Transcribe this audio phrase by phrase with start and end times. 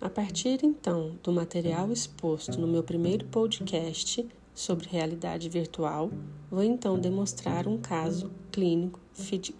[0.00, 4.24] A partir então do material exposto no meu primeiro podcast
[4.54, 6.08] sobre realidade virtual,
[6.48, 9.00] vou então demonstrar um caso clínico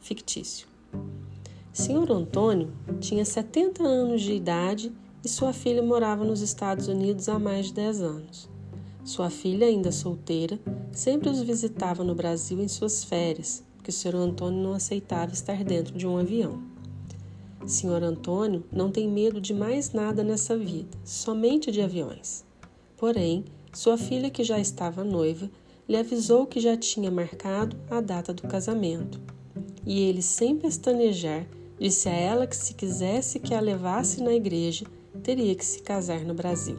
[0.00, 0.68] fictício.
[1.72, 4.92] Senhor Antônio tinha 70 anos de idade
[5.24, 8.48] e sua filha morava nos Estados Unidos há mais de 10 anos.
[9.02, 10.60] Sua filha, ainda solteira,
[10.92, 14.14] sempre os visitava no Brasil em suas férias, porque o Sr.
[14.14, 16.77] Antônio não aceitava estar dentro de um avião.
[17.68, 22.44] Senhor Antônio não tem medo de mais nada nessa vida, somente de aviões.
[22.96, 25.50] Porém, sua filha, que já estava noiva,
[25.86, 29.20] lhe avisou que já tinha marcado a data do casamento.
[29.86, 31.46] E ele, sem pestanejar,
[31.78, 34.86] disse a ela que se quisesse que a levasse na igreja,
[35.22, 36.78] teria que se casar no Brasil.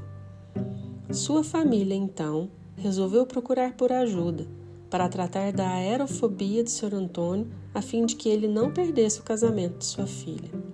[1.11, 4.47] Sua família, então, resolveu procurar por ajuda
[4.89, 6.95] para tratar da aerofobia de Sr.
[6.95, 10.68] Antônio, a fim de que ele não perdesse o casamento de sua filha.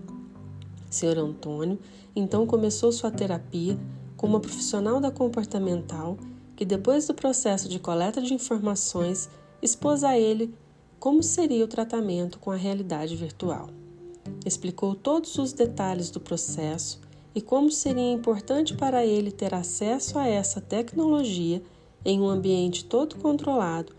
[0.89, 1.19] Sr.
[1.19, 1.79] Antônio
[2.15, 3.77] então começou sua terapia
[4.15, 6.17] com uma profissional da comportamental
[6.55, 9.29] que, depois do processo de coleta de informações,
[9.61, 10.53] expôs a ele
[10.99, 13.69] como seria o tratamento com a realidade virtual.
[14.45, 16.99] Explicou todos os detalhes do processo
[17.35, 21.61] e como seria importante para ele ter acesso a essa tecnologia
[22.05, 23.93] em um ambiente todo controlado,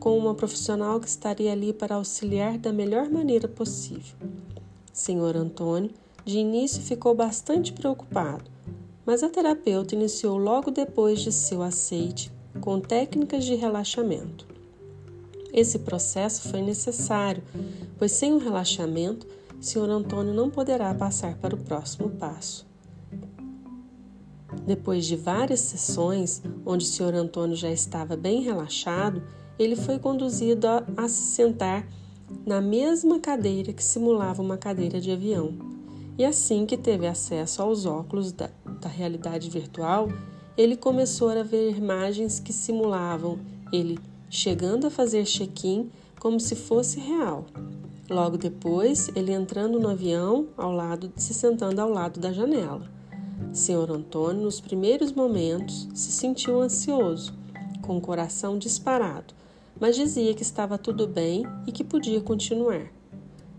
[0.00, 4.16] com uma profissional que estaria ali para auxiliar da melhor maneira possível.
[4.92, 5.90] Senhor Antônio
[6.28, 8.50] de início ficou bastante preocupado,
[9.06, 14.46] mas a terapeuta iniciou logo depois de seu aceite com técnicas de relaxamento.
[15.54, 17.42] Esse processo foi necessário,
[17.98, 19.26] pois sem o relaxamento,
[19.58, 19.88] Sr.
[19.88, 22.66] Antônio não poderá passar para o próximo passo.
[24.66, 27.14] Depois de várias sessões, onde o Sr.
[27.14, 29.22] Antônio já estava bem relaxado,
[29.58, 31.88] ele foi conduzido a, a se sentar
[32.44, 35.77] na mesma cadeira que simulava uma cadeira de avião.
[36.18, 40.08] E assim que teve acesso aos óculos da, da realidade virtual,
[40.56, 43.38] ele começou a ver imagens que simulavam
[43.72, 47.46] ele chegando a fazer check-in como se fosse real.
[48.10, 52.90] Logo depois, ele entrando no avião, ao lado, se sentando ao lado da janela.
[53.52, 57.32] Senhor Antônio, nos primeiros momentos, se sentiu ansioso,
[57.80, 59.34] com o coração disparado,
[59.78, 62.90] mas dizia que estava tudo bem e que podia continuar.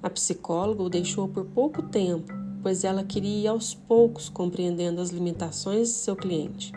[0.04, 5.10] A psicóloga o deixou por pouco tempo pois ela queria ir aos poucos compreendendo as
[5.10, 6.72] limitações de seu cliente.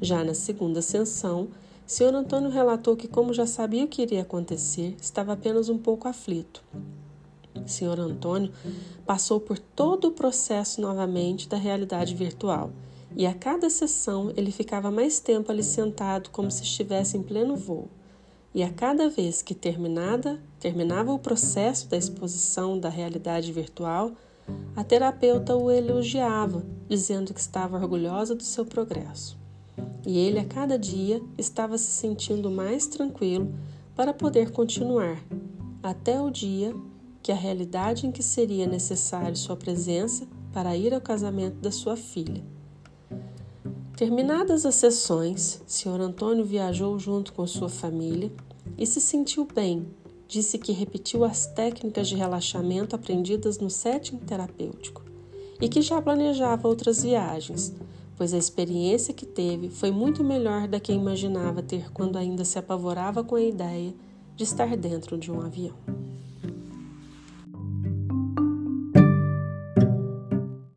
[0.00, 1.48] Já na segunda sessão,
[1.86, 2.14] Sr.
[2.14, 6.62] Antônio relatou que, como já sabia o que iria acontecer, estava apenas um pouco aflito.
[7.64, 8.00] Sr.
[8.00, 8.52] Antônio
[9.06, 12.70] passou por todo o processo novamente da realidade virtual
[13.16, 17.56] e a cada sessão ele ficava mais tempo ali sentado como se estivesse em pleno
[17.56, 17.88] voo.
[18.54, 24.12] E a cada vez que terminada, terminava o processo da exposição da realidade virtual,
[24.74, 29.38] a terapeuta o elogiava, dizendo que estava orgulhosa do seu progresso.
[30.06, 33.52] E ele, a cada dia, estava se sentindo mais tranquilo
[33.94, 35.20] para poder continuar,
[35.82, 36.74] até o dia
[37.22, 41.96] que a realidade em que seria necessário sua presença para ir ao casamento da sua
[41.96, 42.44] filha.
[43.96, 46.00] Terminadas as sessões, Sr.
[46.02, 48.30] Antônio viajou junto com sua família
[48.76, 49.86] e se sentiu bem
[50.28, 55.04] disse que repetiu as técnicas de relaxamento aprendidas no setting terapêutico
[55.60, 57.74] e que já planejava outras viagens,
[58.16, 62.58] pois a experiência que teve foi muito melhor da que imaginava ter quando ainda se
[62.58, 63.94] apavorava com a ideia
[64.34, 66.05] de estar dentro de um avião.